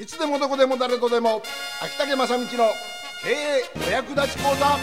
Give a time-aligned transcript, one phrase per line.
[0.00, 1.42] いつでもどこでも誰とでも
[1.82, 4.78] 秋竹正道の経営お役立ち講座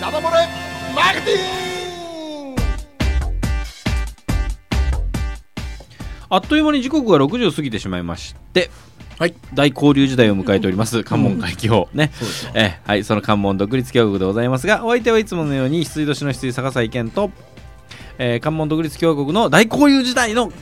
[0.00, 0.46] ダダ漏れ
[0.94, 2.62] マーケティング。
[6.28, 8.70] あっという間に時刻が6時を過ぎてしまいまして、
[9.18, 9.34] はい。
[9.54, 12.12] 大交流時代を迎えております 関門海峡ね、
[12.54, 17.32] えーはいその関門独立共和国でございますがお相手はいつものように羊年の羊坂井健と、
[18.18, 20.60] えー関門独立共和国の大交流時代の初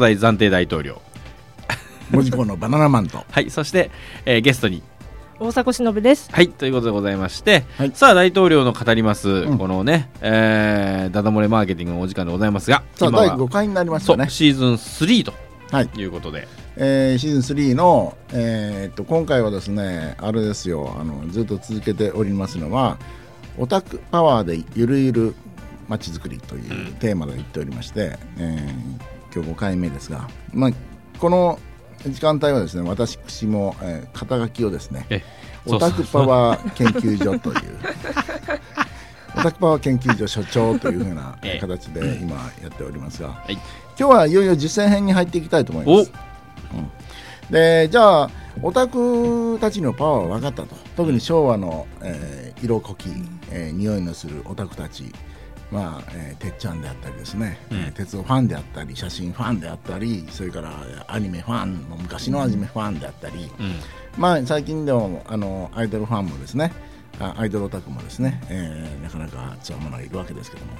[0.00, 1.00] 代暫定大統領
[2.14, 3.24] 文字工のバナナマンと。
[3.30, 3.90] はいそして、
[4.26, 4.82] えーゲストに。
[5.40, 6.30] 大迫忍です。
[6.32, 7.92] はいということでございまして、はい。
[7.94, 9.58] さあ大統領の語ります、ん。
[9.58, 14.26] このね、えーダダ漏れマーケティングのお時間でございますがさあ第今は5回になりましそたね。
[14.28, 15.34] うシーズン3と
[15.72, 16.46] はい、いうことで、
[16.76, 22.96] えーシーズン3の、えーっと今回はですねあれですよあのずっと続けておりますのは
[23.58, 25.34] オタクパワーでゆるゆる
[25.88, 30.70] まちづくりというテーマで言っておりまして、えー今日5回目ですが、まあ、
[31.18, 31.58] この
[32.08, 35.22] 時間帯はですね私も、えー肩書きをですねえ
[35.66, 37.56] オタクパワー研究所という
[39.36, 43.54] オタクパワー研究所所長というふうなええ形で今やっておりますが、はい。
[43.54, 43.62] 今
[43.96, 46.12] 日はいよいよ実践編に入っていきたいと思います。
[47.50, 48.30] でじゃあ
[48.62, 50.76] オタクたちのパワーは分かったと。
[50.96, 53.08] 特に昭和の、えー色濃き、
[53.50, 55.12] えー匂いのするオタクたち
[55.74, 57.78] まあ、えーてっちゃんであったりですね、うん。
[57.78, 60.72] えー鉄道ファンであったり写真ファンであったりそれから
[61.08, 63.74] アニメファンも昔のアニメファンであったり、うん。
[64.16, 66.72] まあ最近でもあのアイドルファンもですね。
[67.20, 70.72] あアイドルオタクもですね、えーなかなか強いものがいるわけですけども、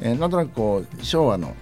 [0.00, 1.54] えーなんとなくこう昭和の好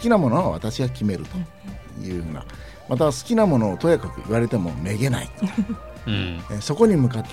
[0.00, 2.44] きなものは私が決めるというふうな。
[2.88, 5.30] また好きなものをとやかく言われてもめげない、
[6.06, 6.14] うん。
[6.50, 7.30] えーそこに向かって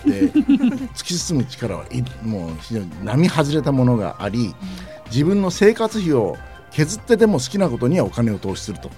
[0.95, 4.55] 突き進む力はいもう非常に並外れたものがあり
[5.11, 6.37] 自分の生活費を
[6.71, 8.89] 削ってでも好きなことにはお金を投資すると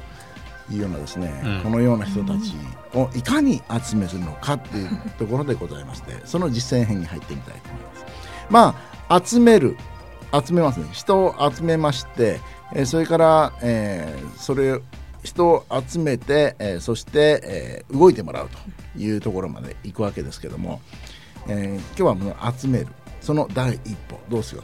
[0.71, 1.61] いうようなですね、うん。
[1.63, 2.53] このような人たち
[2.93, 8.05] をいかに集めするのかっていうところでございましてその実践編に入ってみたいと思います。
[8.49, 8.75] ま
[9.09, 9.75] あ集める
[10.45, 10.87] 集めますね。
[10.91, 12.39] 人を集めまして、
[12.73, 14.79] えーそれから、えーそれ
[15.23, 20.81] 人を集めて、えーそして、えー動いてもらうというところまで行くわけですけども、
[21.47, 22.87] えー今日はもう集める。
[23.21, 24.19] その第一歩。
[24.29, 24.63] どうしよ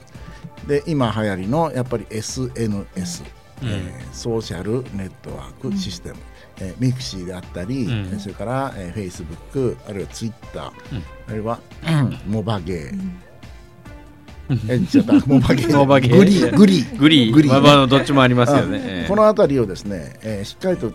[0.66, 0.68] う。
[0.68, 3.24] で今流行りのやっぱり SNS、
[3.64, 6.16] えーソーシャルネットワークシステム、
[6.60, 7.92] えーミクシーであったり、うん。
[7.92, 11.04] えーそれから、えー、フェイスブックあるいはツイッター、うん。
[11.28, 11.60] あるいは、
[12.28, 13.10] モバゲー、
[14.68, 16.84] え違ったモバゲーモバゲーグリーグリ。
[16.84, 17.30] ーグリ。
[17.30, 17.50] ーグリ。
[17.50, 20.92] ーまあまあどっちもありますよね、この辺りをですね、えーしっかりと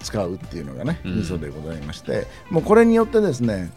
[0.00, 1.16] 使うっていうのがね、うん。
[1.18, 3.70] ミソでございましてもうこれによってですね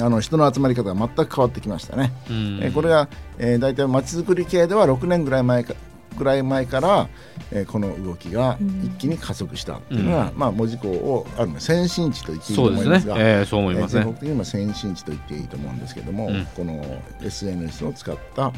[0.00, 2.60] あの人の集まり方が全く変わってきましたね、うん。
[2.62, 3.08] えーこれが、
[3.38, 5.64] えー、大体まちづくり系では6年ぐらい前
[6.10, 7.08] かぐらい前から、
[7.52, 14.02] えーこの動きが一気に加速したっていうのが、まあ、門司港をある意味先進地と言っていいとそうですね思いますがええそう思いえーますね。
[14.04, 16.46] 全国的にも先進地と言っていいと思うんですけども、うん。
[16.54, 16.84] この
[17.22, 18.52] SNS を使った、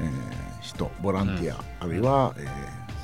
[0.00, 0.10] えー
[0.62, 2.48] 人ボランティア、あるいは、えー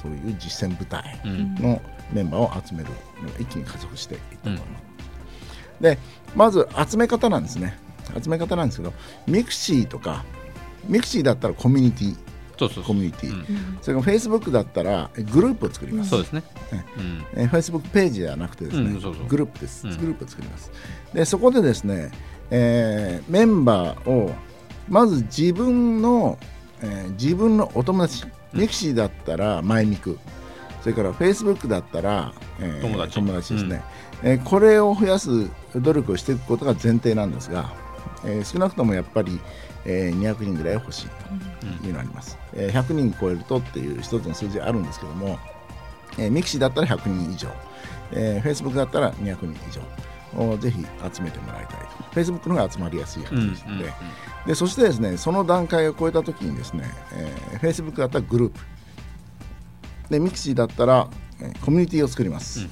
[0.00, 1.54] そういう実践部隊うん。
[1.56, 1.80] の
[2.12, 2.88] メンバーを集める
[3.20, 5.82] のが一気に加速していったと思います。
[5.82, 5.98] で
[6.34, 7.76] まず集め方なんですね。
[8.22, 8.92] 集め方なんですけど
[9.26, 10.24] ミクシーとか
[10.86, 12.16] ミクシーだったらコミュニティ
[12.58, 13.78] そうそうコミュニティ、うん。
[13.80, 16.42] それからフェイスブックだったらえグループを作ります、そうですね。
[16.72, 17.24] ねうん。
[17.34, 19.26] えー、フェイスブックページではなくてですね、うんそうそう。
[19.26, 19.96] グループです、うん。
[19.96, 20.70] グループを作ります。
[21.14, 22.10] でそこでですね、
[22.50, 24.34] えーメンバーを
[24.88, 26.38] まず自分の、
[26.82, 30.18] えー自分のお友達ミクシーだったらマイミク。
[30.82, 33.14] それからフェイスブックだったら、えー友達。
[33.14, 33.82] 友達ですね、
[34.22, 37.72] えーこれを増やす努力をしていくことが前提なんですが、
[38.24, 39.40] えー少なくともやっぱり、
[39.84, 41.08] えー200人ぐらい欲しい
[41.80, 45.38] というのがあります、えー100人超えるとっていう一つの数字あるんですけども、
[46.18, 47.48] えーミクシーだったら100人以上、
[48.12, 49.80] えー、Facebook だったら200人以上。
[50.36, 50.84] をぜひ
[51.14, 52.04] 集めてもらいたいと。
[52.12, 53.92] Facebook の方が集まりやすいはうんずですので,、
[54.48, 58.60] でそしてですねその段階を超えた時にですね、えー、Facebook だったらグループ。
[60.10, 61.08] でミクシーだったら、
[61.40, 62.66] えーコミュニティを作ります、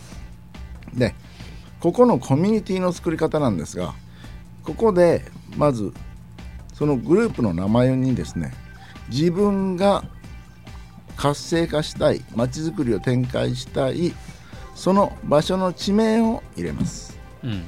[0.93, 1.15] で
[1.81, 3.95] ここのコミュニティの作り方なんですが
[4.66, 5.22] ここで
[5.57, 5.92] まず
[6.74, 8.53] そのグループの名前にですね
[9.09, 10.04] 自分が
[11.16, 14.13] 活性化したいまちづくりを展開したい
[14.74, 17.16] その場所の地名を入れます。
[17.42, 17.66] うん。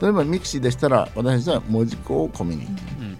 [0.00, 3.18] 例えばミクシーでしたら私たちは門司港コミュニティうん。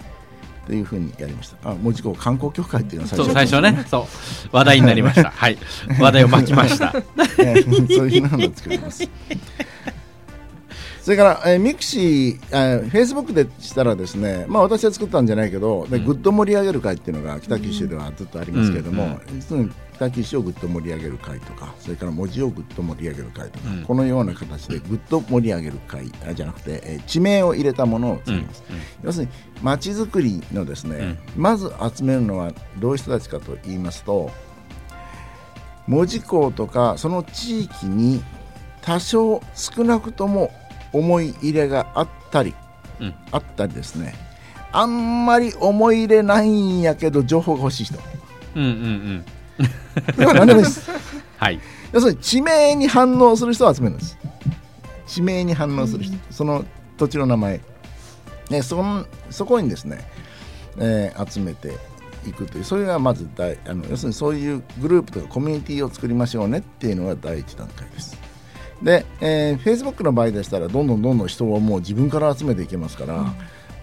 [0.66, 1.70] というふうにやりました。
[1.70, 3.84] あ門司港観光協会っていうのはそう最初ね。
[3.88, 4.06] そう。
[4.50, 5.30] 話題になりました。
[5.30, 5.58] はい。
[6.00, 6.92] 話題を巻きました。
[7.38, 9.08] えーそういうふうなのを作ります
[11.08, 23.84] それから、えーミクシー、えー、フェイスブックでしたらですね、まあ、私は作ったんじゃないけど、でぐっと盛り上げる会っていうのが北九州ではずっとありますけれども、実に北九州をぐっと盛り上げる会とか、それから門司をぐっと盛り上げる会とか、うん。
[23.84, 28.62] このような形でぐっと盛り上げる会あじゃなくて、えー地名を入れたものを作ります。
[29.02, 29.32] 要するに
[29.62, 34.30] 街づくりのですね、まず集めるのはどういう人たちかと言いますと
[35.86, 38.22] 門司港とかその地域に
[38.82, 40.52] 多少少なくとも
[40.92, 42.54] 思い入れがあったり、
[43.00, 43.14] うん。
[43.30, 44.14] あったりですね。
[44.72, 47.98] あんまり思い入れないんやけど情報が欲しい人。
[48.54, 49.24] うんうんうん。
[50.34, 50.90] 何でもいいです。
[51.36, 51.60] はい。
[51.92, 54.18] 要するに地名に反応する人を集めるんです。
[55.06, 56.64] 地名に反応する人、その
[56.98, 57.60] 土地の名前、
[58.50, 60.06] ね、そんそこにですね、
[60.78, 61.72] えー集めて
[62.26, 62.64] いくという。
[62.64, 68.18] それがまず大あの要するにそういうグループとかコミュニティを作りましょうねっていうのが第一段階です
[68.82, 73.34] で、えー、Facebook の場合でしたらどんどんどんどん人をもう自分から集めていけますから、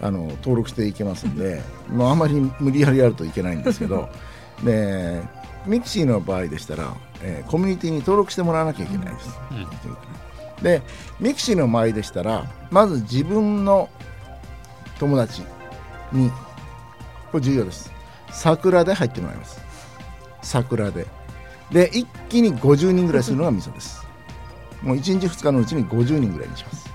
[0.01, 4.09] あの登録していけますんで、まあ、あんまり無理やりやるといけないんですけど
[4.63, 5.24] で
[5.65, 9.30] ミクシーの場合でしたら、えーコミュニティに登録してもらわなきゃいけないです、
[10.62, 10.81] で
[11.19, 13.89] ミクシーの場合でしたらまず自分の
[15.00, 15.42] 友達
[16.12, 16.30] に
[17.31, 17.92] これ重要です。
[18.31, 19.59] サクラで入ってもらいます。
[20.42, 21.07] サクラで。
[21.71, 24.05] で一気に50人ぐらいするのがミソです
[24.85, 26.89] もう1日2日のうちに50人ぐらいにします。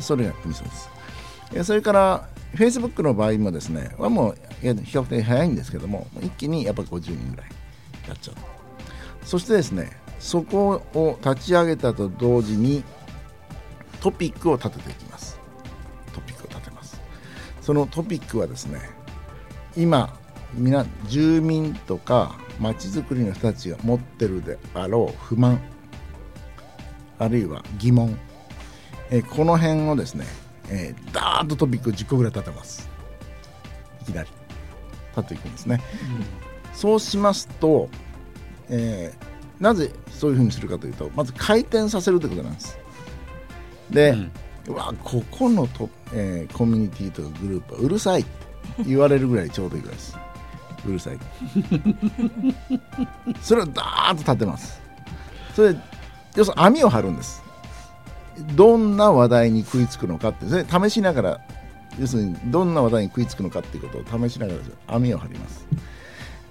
[0.00, 0.90] それがミソです。
[1.54, 7.46] えそれから Facebook の場合もですねはもう比較的早いんですけども一気にやっぱり50人ぐらい
[8.08, 8.36] やっちゃう。
[9.24, 12.82] そしてですねそこを立ち上げたと同時に
[14.00, 15.38] トピックを立てていきます。
[16.14, 17.00] トピックを立てます。
[17.60, 18.80] そのトピックはですね
[19.76, 20.18] 今
[20.54, 25.60] みな住民とか町づくりの人たちが持ってるであろう不満
[27.18, 28.18] あるいは疑問、
[29.10, 30.26] えーこの辺をですね、
[30.68, 32.88] えーダーッとトピックを10個ぐらい立てます。
[34.02, 34.28] いきなり
[35.16, 35.80] 立っていくんですね、
[36.74, 37.88] そうしますと、
[38.68, 42.78] えーなぜそういうふうにするかというとまず回転させるということなんです。
[43.90, 44.30] で、うん。
[44.68, 48.30] うわここのと、えーコミュニティとかグループはうるさいって
[48.84, 50.18] 言われるぐらいちょうどいいぐらいです。
[50.86, 51.18] うるさい。
[53.40, 54.80] それをダーッと立てます。
[55.54, 55.80] それで
[56.36, 57.42] 要するに網を張るんです。
[58.54, 61.40] どんな話題に食いつくのかってそれ試しながら
[61.98, 65.66] 要するにどんな話題に食いつくのかっていうことを試しながら網を張ります。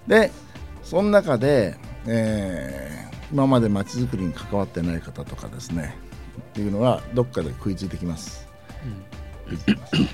[0.07, 0.31] で
[0.83, 1.77] その中で、
[2.07, 5.95] えー今までまちづくりに関わってない方とかですね
[6.39, 8.47] っていうのはどっかで、食いついてきます。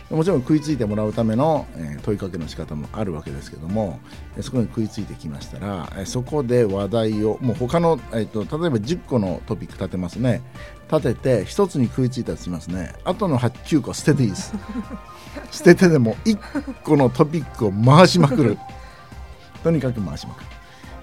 [0.10, 4.00] もちろん食いついてもらうための、えー問いかけの仕方もあるわけですけども
[4.36, 10.42] えーそこに食いついてきましたら、えーそこで話題をもう他の、えー、と例えば10個のトピック立てますね。
[10.92, 12.94] 立てて1つに食いついたとしますね。
[13.06, 14.54] あとの8 9個捨てていいです。
[15.52, 16.38] 捨ててでも1
[16.84, 18.58] 個のトピックを回しまくる。
[19.64, 20.46] とにかく回しまくる、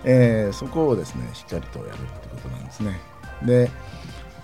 [0.04, 3.00] えーそこをですねしっかりとやるってことなんですね。
[3.42, 3.70] で、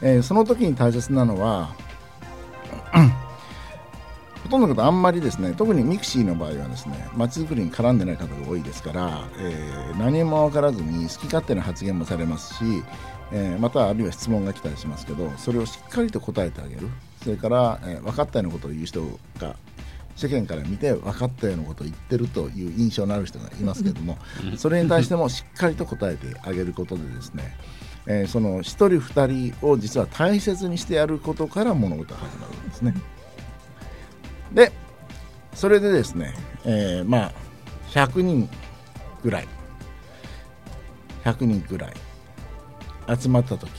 [0.00, 1.75] えーその時に大切なのは
[4.44, 12.64] ほとんどの方あんまりですね特にミクシーの場合はですね街づくりに絡んでない方が多いですから、えー何も分からずに好き勝手な発言もされますし、
[13.32, 16.88] えーまたはあるいは質問が来たりしますけどそれをしっかりと答えてあげる
[17.23, 19.02] それから、えー分かったようなことを言う人
[19.38, 19.56] が
[20.17, 24.19] 世間から見て分かったようなことを言ってるという印象のある人がいますけれども
[24.56, 27.56] それに対してもしっかりと答えてあげることでですね、
[28.06, 32.94] えーその1人2人を実は大切にしてやることから物事が始まるんですね。
[34.55, 34.73] で
[35.55, 36.34] それでですね、
[36.65, 37.32] えーまあ
[37.91, 38.49] 100人
[39.23, 39.49] ぐらい
[41.25, 41.94] 100人ぐらい
[43.19, 43.70] 集まった時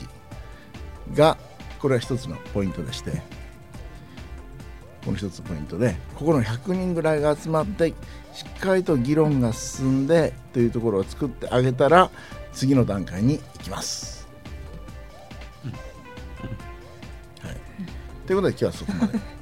[1.14, 1.36] が
[1.78, 3.10] これは一つのポイントでして
[5.04, 7.90] この一つのポイントでここの100人ぐらいが集まって
[8.32, 12.10] しっかりと議論が進んでというところを作ってあげたら
[12.52, 14.26] 次の段階に行きます。
[17.42, 17.56] はい、
[18.26, 19.35] ということで今日はそこまで。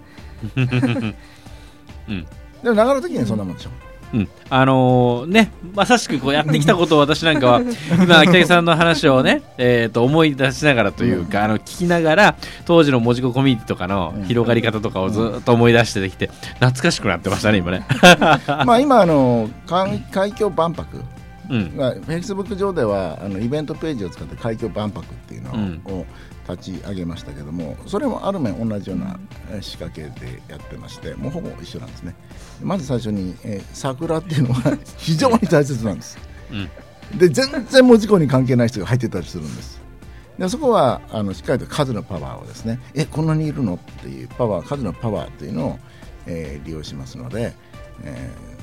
[0.56, 2.26] うん。
[2.62, 3.70] でも長野的にはそんなもんでしょ。
[4.14, 7.62] うん、あのーねまさしくこうやってきたことを私なんかは
[7.98, 16.28] 今北木さんの話をね、えー、と思い出しながらというか、あの聞きながら当時の文字工コミュニティとかの広がり方とかをずっと思い出してできて
[16.60, 17.84] 懐かしくなってましたね今ね。
[18.64, 21.02] まあ今あの海海峡万博
[21.50, 21.76] うん。
[21.76, 25.50] がフェイスブック上ではあのイベントページを使って海峡万博っていうの
[25.92, 26.06] を
[26.48, 29.18] 立ち上げましたけども、それもある面同じような
[29.50, 32.14] えー仕掛けでやってましてもうほぼ一緒なんですね。
[32.62, 36.18] まず最初に、えーサクラっていうのは 非常に大切なんです。
[36.50, 37.18] うん。
[37.18, 39.80] で全然門司港に関係ない人が入ってたりするんです。
[40.38, 43.74] でそこはあのしっかりと数のパワーをですねえこんなにいるの？
[43.74, 45.78] っていうパワー数のパワーというのを、
[46.26, 47.52] えー利用しますので、
[48.02, 48.54] えー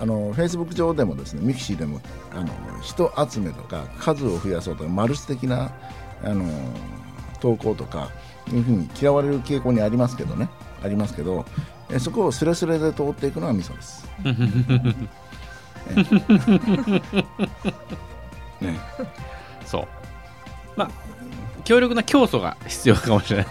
[0.00, 2.00] あのフェイスブック上でもですねミクシーでも
[2.34, 2.48] あの
[2.80, 5.70] 人集めとか数を増やそうとかマルチ的な
[6.24, 6.44] あの
[7.42, 8.10] 投稿とか
[8.52, 10.48] いうふうに嫌われる傾向にありますけどね。
[10.82, 11.44] ありますけど、
[11.90, 14.06] えそこをスレスレで通っていくのがミソです。
[18.60, 18.80] ね
[19.66, 19.88] そう。
[20.76, 20.90] まあ
[21.64, 23.46] 強力な競争が必要かもしれない。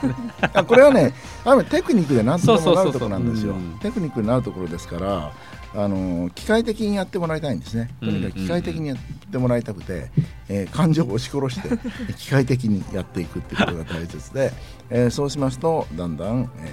[0.53, 1.13] あこれはね、
[1.45, 3.55] あのテクニックで何とでもなるところなんですよ。
[3.81, 5.31] テクニックになるところですから、
[5.73, 7.89] あの機械的にやってもらいたいんですね。
[8.01, 8.97] とにかく機械的にやっ
[9.31, 10.09] てもらいたくて、
[10.49, 11.69] えー感情を押し殺して
[12.17, 14.51] 機械的にやっていくっていうことが大切で、
[14.89, 16.67] えーそうしますとだんだん、え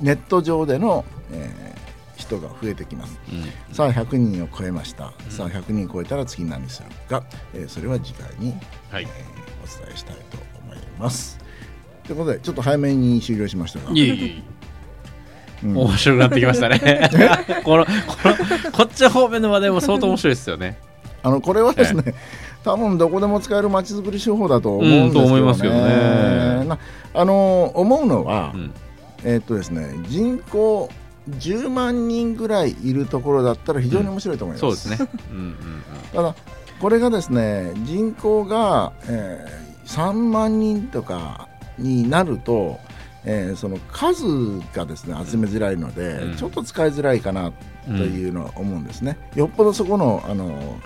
[0.00, 1.74] ーネット上での、えー
[2.16, 3.18] 人が増えてきます。
[3.30, 3.34] う
[3.72, 5.12] んさあ100人を超えました。
[5.28, 8.54] さあ100人超えたら次何するか、えーそれは次回に
[8.90, 9.08] はいえー
[9.64, 11.38] お伝えしたいと思います。
[12.04, 14.42] ということで、ちょっと早めに終了しましたが、いえい
[15.64, 17.10] 面白くなってきましたね。
[17.64, 17.90] このこ
[18.24, 18.34] の
[18.72, 20.78] こっち方面の話題も相当面白いですよね。
[21.22, 22.14] あのこれはですね、
[22.62, 25.06] 多分どこでも使えるまちづくり手法だと思うんですけどね。
[25.06, 26.64] うんと思いますけどね。
[26.66, 26.78] な
[27.14, 28.72] あの思うのは、うん。
[29.24, 30.90] えーっとですね、人口
[31.30, 34.60] 10万人ぐらいいるところだったら非常に面白いと思います。
[34.60, 35.08] そうですね。
[35.32, 35.56] うんうん
[36.14, 36.34] ただ
[36.80, 42.78] これがですね人口が、えー3万人とかになると、
[43.24, 44.24] えーその数
[44.74, 46.36] がですね集めづらいので、うん。
[46.36, 47.52] ちょっと使いづらいかな
[47.86, 50.78] というのは思うんですね、よっぽどそこのあの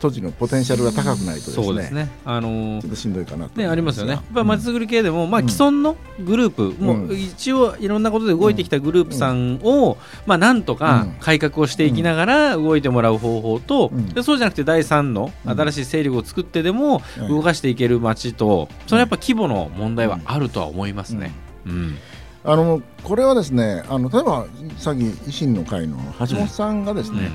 [0.00, 2.08] 土地のポテンシャルが高くないとですねそうですね。
[2.24, 4.14] あのーちょっとしんどいかなとね、ありますよね。
[4.14, 5.48] やっがぱりまちづくり系でも、まあ、うん。
[5.48, 7.08] 既存のグループ、もうん。
[7.08, 11.12] う一応いろんなことで動いてきたグループさんを、まあ、なんとかうん。
[11.20, 14.08] 改革をしていきながら動いてもらう方法と、うん。
[14.08, 15.56] でそうじゃなくて第三のうん。
[15.56, 17.28] 新しい勢力を作ってでもうん。
[17.28, 21.30] 動かしていける街と、そのやっぱ規模の問題はあるとは思いますね。
[21.66, 21.98] うん。
[22.44, 27.30] あのこれはですねあの例えばさっき維新の会の橋本さんがですね、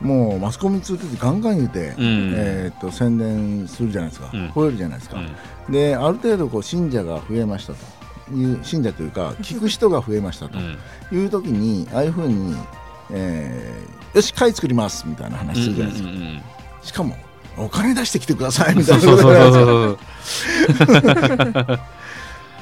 [0.00, 2.32] もうマスコミに通じてガンガン言うて、うん。
[2.36, 4.48] えー、と宣伝するじゃないですか、うん。
[4.48, 5.72] 吠えるじゃないですか、うん。
[5.72, 10.78] である程度こう信者が増えましたという信者というか聞く人が増えましたとうん。
[11.18, 12.54] いう時にああいうふうに、
[13.10, 16.42] えーよし会作りますみたいな話するじゃないですか、うんうんうん
[16.82, 17.14] しかも
[17.58, 20.88] お金出してきてくださいみたいそうなそうことそう。
[20.88, 21.66] じゃないですか。
[21.66, 21.78] そ う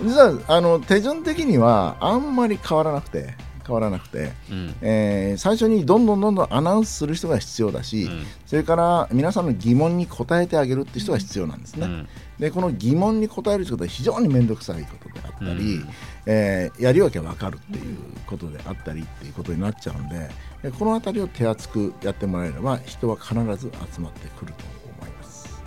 [0.03, 3.35] 実はあの手順的にはあんまり変わらなくて
[3.69, 4.75] 変わらなくて、うん。
[4.81, 8.27] えー最初にどんどんどんどんアナウンスする人が必要だし、うん。
[8.47, 11.87] それから皆さんの疑問に答えてあげるって人が必要なんですね。
[11.87, 12.09] うん。
[12.39, 15.89] でこの疑問に答えるということは非常に面倒くさいことであったり、うん。
[16.25, 20.31] えーやりわけわかるっていうことであったりっていうことになっちゃうんで
[20.63, 24.65] えこの辺りを手厚くやってもらえれば人は必ず集まってくると
[24.99, 25.63] 思います。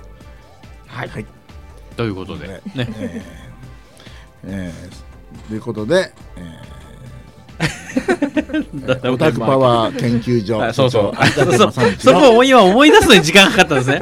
[0.88, 1.08] はい。
[1.08, 1.26] はい。
[1.96, 2.62] ということで、ね。
[2.74, 3.51] ね、
[4.46, 5.02] えーえー
[5.50, 6.72] ということで、えー
[9.12, 11.14] オタクパワー研究所あそうそう。
[12.00, 14.02] そこを今思い出すのに時間かかったんですね。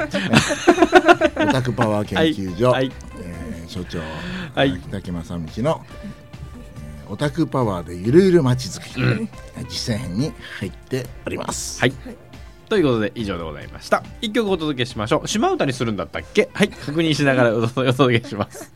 [1.36, 2.92] の オタクパワー研究所、はいはい
[3.22, 3.98] えー所長、
[4.54, 6.10] はい北木正道の、えー
[7.12, 9.28] オタクパワーでゆるゆるまちづくり、
[9.68, 11.80] 実践編に入っております。
[11.80, 11.92] はい。
[12.68, 14.04] ということで以上でございました。
[14.20, 15.28] 一曲お届けしましょう。
[15.28, 16.48] 島唄にするんだったっけ？
[16.54, 16.68] はい。
[16.68, 18.72] 確認しながらお届けします。